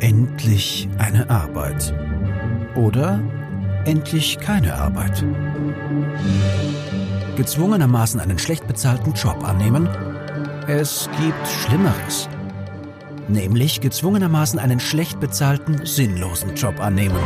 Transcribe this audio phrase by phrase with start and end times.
[0.00, 1.94] Endlich eine Arbeit.
[2.74, 3.20] Oder
[3.84, 5.24] endlich keine Arbeit.
[7.36, 9.88] Gezwungenermaßen einen schlecht bezahlten Job annehmen?
[10.66, 12.28] Es gibt Schlimmeres.
[13.28, 17.16] Nämlich gezwungenermaßen einen schlecht bezahlten, sinnlosen Job annehmen.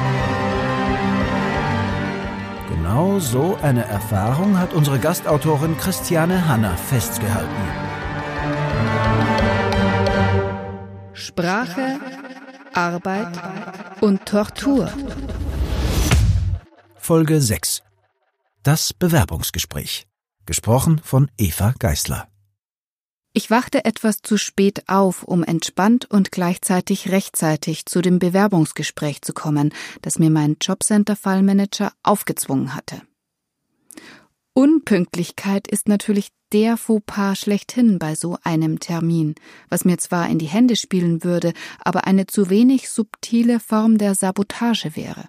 [2.68, 7.85] Genau so eine Erfahrung hat unsere Gastautorin Christiane Hanna festgehalten.
[11.26, 11.98] Sprache,
[12.72, 13.36] Arbeit
[14.00, 14.92] und Tortur.
[16.94, 17.82] Folge 6.
[18.62, 20.06] Das Bewerbungsgespräch.
[20.46, 22.28] Gesprochen von Eva Geißler.
[23.32, 29.32] Ich wachte etwas zu spät auf, um entspannt und gleichzeitig rechtzeitig zu dem Bewerbungsgespräch zu
[29.32, 33.02] kommen, das mir mein Jobcenter-Fallmanager aufgezwungen hatte.
[34.58, 39.34] Unpünktlichkeit ist natürlich der Fauxpas schlechthin bei so einem Termin,
[39.68, 44.14] was mir zwar in die Hände spielen würde, aber eine zu wenig subtile Form der
[44.14, 45.28] Sabotage wäre.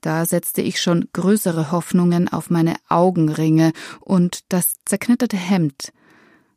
[0.00, 5.92] Da setzte ich schon größere Hoffnungen auf meine Augenringe und das zerknitterte Hemd,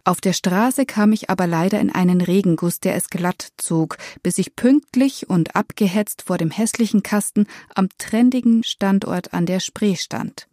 [0.06, 4.40] auf der Straße kam ich aber leider in einen Regenguss, der es glatt zog, bis
[4.40, 10.49] ich pünktlich und abgehetzt vor dem hässlichen Kasten am trendigen Standort an der Spree stand.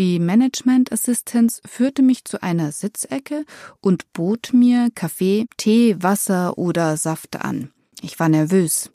[0.00, 3.44] Die Management Assistance führte mich zu einer Sitzecke
[3.82, 7.70] und bot mir Kaffee, Tee, Wasser oder Saft an.
[8.00, 8.90] Ich war nervös.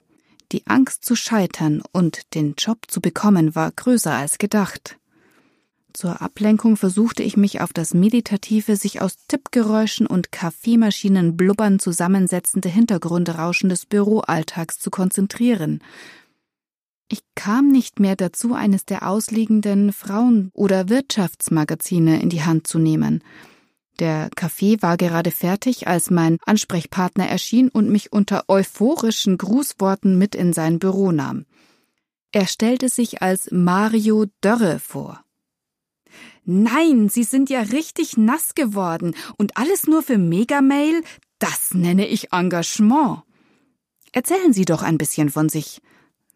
[0.52, 4.98] Die Angst zu scheitern und den Job zu bekommen war größer als gedacht.
[5.94, 12.70] Zur Ablenkung versuchte ich mich auf das meditative, sich aus Tippgeräuschen und Kaffeemaschinen blubbern zusammensetzende
[12.70, 15.82] Hintergrundrauschen des Büroalltags zu konzentrieren.
[17.08, 22.80] Ich kam nicht mehr dazu, eines der ausliegenden Frauen- oder Wirtschaftsmagazine in die Hand zu
[22.80, 23.24] nehmen.
[24.00, 30.36] Der Kaffee war gerade fertig, als mein Ansprechpartner erschien und mich unter euphorischen Grußworten mit
[30.36, 31.46] in sein Büro nahm.
[32.32, 35.24] Er stellte sich als Mario Dörre vor.
[36.44, 41.02] Nein, Sie sind ja richtig nass geworden und alles nur für Megamail?
[41.40, 43.24] Das nenne ich Engagement.
[44.12, 45.82] Erzählen Sie doch ein bisschen von sich,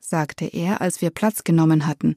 [0.09, 2.15] sagte er, als wir Platz genommen hatten.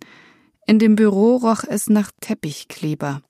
[0.66, 3.22] In dem Büro roch es nach Teppichkleber.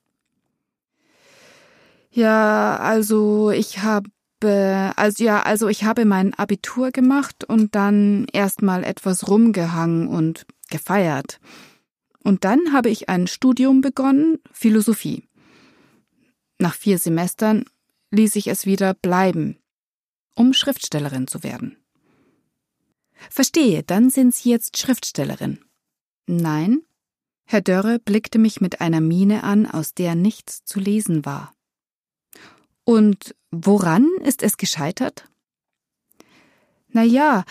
[2.11, 4.09] Ja, also ich habe
[4.45, 11.39] also ja, also ich habe mein Abitur gemacht und dann erstmal etwas rumgehangen und gefeiert.
[12.23, 15.29] Und dann habe ich ein Studium begonnen, Philosophie.
[16.59, 17.65] Nach vier Semestern
[18.11, 19.57] ließ ich es wieder bleiben,
[20.35, 21.77] um Schriftstellerin zu werden.
[23.29, 25.59] Verstehe, dann sind Sie jetzt Schriftstellerin.
[26.25, 26.81] Nein?
[27.45, 31.53] Herr Dörre blickte mich mit einer Miene an, aus der nichts zu lesen war.
[32.85, 35.29] Und woran ist es gescheitert?
[36.87, 37.43] Na ja,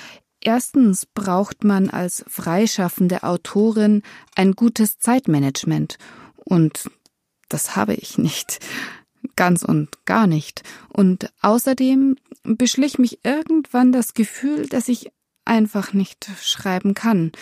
[0.44, 4.02] Erstens braucht man als freischaffende Autorin
[4.34, 5.98] ein gutes Zeitmanagement
[6.34, 6.90] und
[7.48, 8.58] das habe ich nicht.
[9.36, 10.64] Ganz und gar nicht.
[10.88, 15.12] Und außerdem beschlich mich irgendwann das Gefühl, dass ich
[15.44, 17.32] einfach nicht schreiben kann.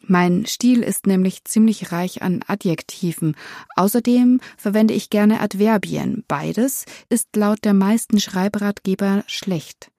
[0.00, 3.36] Mein Stil ist nämlich ziemlich reich an Adjektiven.
[3.76, 6.24] Außerdem verwende ich gerne Adverbien.
[6.26, 9.90] Beides ist laut der meisten Schreibratgeber schlecht.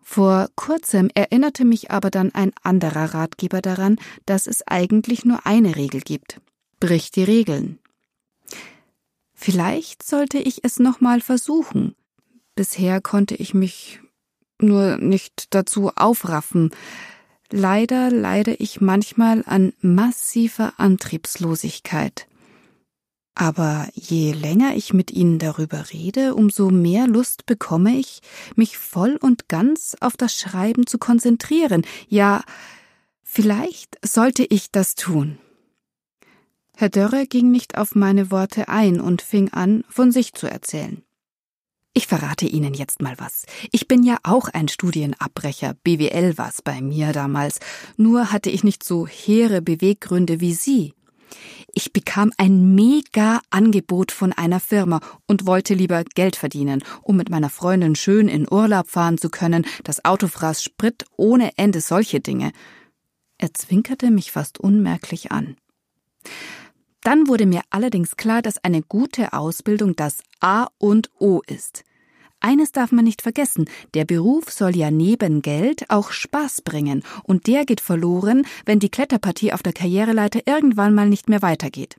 [0.00, 5.76] Vor kurzem erinnerte mich aber dann ein anderer Ratgeber daran, dass es eigentlich nur eine
[5.76, 6.40] Regel gibt.
[6.80, 7.78] Brich die Regeln.
[9.34, 11.94] Vielleicht sollte ich es nochmal versuchen.
[12.54, 14.00] Bisher konnte ich mich
[14.60, 16.70] nur nicht dazu aufraffen.
[17.50, 22.26] Leider leide ich manchmal an massiver Antriebslosigkeit.
[23.34, 28.22] Aber je länger ich mit ihnen darüber rede, umso mehr Lust bekomme ich,
[28.56, 31.82] mich voll und ganz auf das Schreiben zu konzentrieren.
[32.08, 32.42] Ja,
[33.22, 35.38] vielleicht sollte ich das tun.
[36.74, 41.02] Herr Dörre ging nicht auf meine Worte ein und fing an, von sich zu erzählen.
[41.96, 43.46] Ich verrate Ihnen jetzt mal was.
[43.72, 47.58] Ich bin ja auch ein Studienabbrecher, BWL war's bei mir damals,
[47.96, 50.92] nur hatte ich nicht so hehre Beweggründe wie Sie.
[51.72, 57.30] Ich bekam ein mega Angebot von einer Firma und wollte lieber Geld verdienen, um mit
[57.30, 59.64] meiner Freundin schön in Urlaub fahren zu können.
[59.82, 62.52] Das Auto fraß Sprit ohne Ende solche Dinge.
[63.38, 65.56] Er zwinkerte mich fast unmerklich an.
[67.06, 71.84] Dann wurde mir allerdings klar, dass eine gute Ausbildung das A und O ist.
[72.40, 77.46] Eines darf man nicht vergessen, der Beruf soll ja neben Geld auch Spaß bringen, und
[77.46, 81.96] der geht verloren, wenn die Kletterpartie auf der Karriereleiter irgendwann mal nicht mehr weitergeht.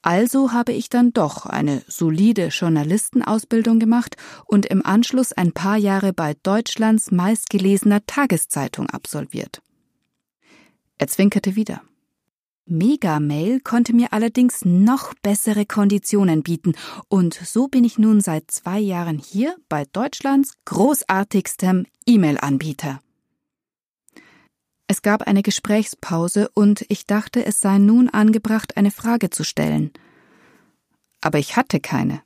[0.00, 6.14] Also habe ich dann doch eine solide Journalistenausbildung gemacht und im Anschluss ein paar Jahre
[6.14, 9.60] bei Deutschlands meistgelesener Tageszeitung absolviert.
[10.96, 11.82] Er zwinkerte wieder.
[12.66, 16.74] Megamail konnte mir allerdings noch bessere Konditionen bieten,
[17.08, 23.00] und so bin ich nun seit zwei Jahren hier bei Deutschlands großartigstem E-Mail-Anbieter.
[24.88, 29.92] Es gab eine Gesprächspause, und ich dachte, es sei nun angebracht, eine Frage zu stellen.
[31.20, 32.22] Aber ich hatte keine.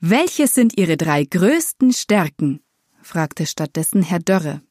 [0.00, 2.60] Welche sind Ihre drei größten Stärken?
[3.02, 4.62] fragte stattdessen Herr Dörre.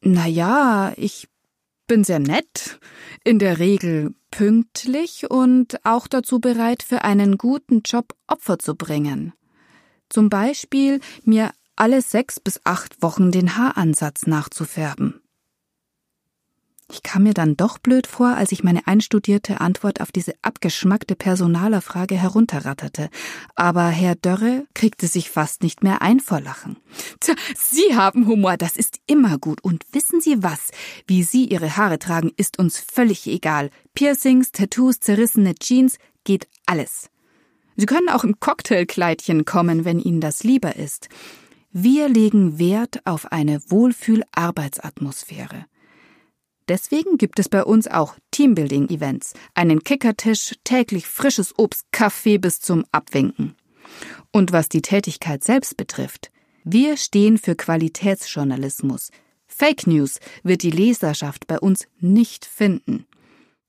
[0.00, 1.28] Na ja, ich
[1.88, 2.78] bin sehr nett,
[3.24, 9.32] in der Regel pünktlich und auch dazu bereit, für einen guten Job Opfer zu bringen.
[10.08, 15.17] Zum Beispiel mir alle sechs bis acht Wochen den Haaransatz nachzufärben.
[16.90, 21.16] Ich kam mir dann doch blöd vor, als ich meine einstudierte Antwort auf diese abgeschmackte
[21.16, 23.10] Personalerfrage herunterratterte.
[23.54, 26.78] Aber Herr Dörre kriegte sich fast nicht mehr ein vor Lachen.
[27.20, 29.62] Tja, Sie haben Humor, das ist immer gut.
[29.62, 30.70] Und wissen Sie was?
[31.06, 33.68] Wie Sie Ihre Haare tragen, ist uns völlig egal.
[33.92, 37.10] Piercings, Tattoos, zerrissene Jeans, geht alles.
[37.76, 41.10] Sie können auch im Cocktailkleidchen kommen, wenn Ihnen das lieber ist.
[41.70, 45.66] Wir legen Wert auf eine Wohlfühl-Arbeitsatmosphäre.
[46.68, 52.84] Deswegen gibt es bei uns auch Teambuilding-Events, einen Kickertisch, täglich frisches Obst, Kaffee bis zum
[52.92, 53.56] Abwinken.
[54.32, 56.30] Und was die Tätigkeit selbst betrifft,
[56.64, 59.10] wir stehen für Qualitätsjournalismus.
[59.46, 63.06] Fake News wird die Leserschaft bei uns nicht finden.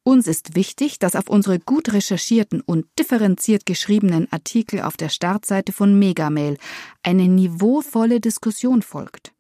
[0.04, 5.72] Uns ist wichtig, dass auf unsere gut recherchierten und differenziert geschriebenen Artikel auf der Startseite
[5.72, 6.58] von Megamail
[7.04, 9.32] eine niveauvolle Diskussion folgt.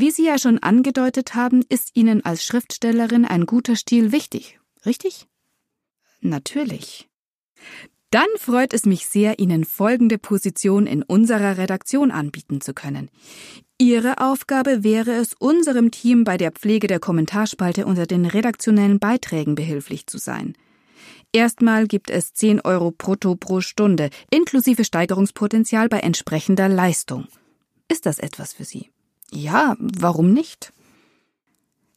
[0.00, 5.26] Wie Sie ja schon angedeutet haben, ist Ihnen als Schriftstellerin ein guter Stil wichtig, richtig?
[6.22, 7.06] Natürlich.
[8.10, 13.10] Dann freut es mich sehr, Ihnen folgende Position in unserer Redaktion anbieten zu können.
[13.76, 19.54] Ihre Aufgabe wäre es, unserem Team bei der Pflege der Kommentarspalte unter den redaktionellen Beiträgen
[19.54, 20.56] behilflich zu sein.
[21.30, 27.26] Erstmal gibt es 10 Euro brutto pro Stunde, inklusive Steigerungspotenzial bei entsprechender Leistung.
[27.88, 28.88] Ist das etwas für Sie?
[29.32, 30.72] Ja, warum nicht?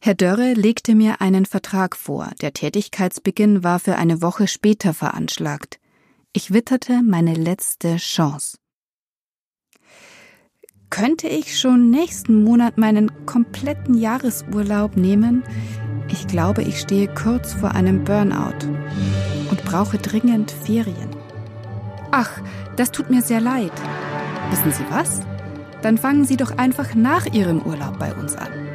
[0.00, 2.30] Herr Dörre legte mir einen Vertrag vor.
[2.40, 5.80] Der Tätigkeitsbeginn war für eine Woche später veranschlagt.
[6.32, 8.58] Ich witterte meine letzte Chance.
[10.90, 15.42] Könnte ich schon nächsten Monat meinen kompletten Jahresurlaub nehmen?
[16.08, 18.66] Ich glaube, ich stehe kurz vor einem Burnout
[19.50, 21.16] und brauche dringend Ferien.
[22.10, 22.30] Ach,
[22.76, 23.72] das tut mir sehr leid.
[24.50, 25.22] Wissen Sie was?
[25.84, 28.73] Dann fangen Sie doch einfach nach Ihrem Urlaub bei uns an.